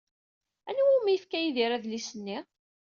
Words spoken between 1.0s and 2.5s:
yefka Yidir adlis-nni?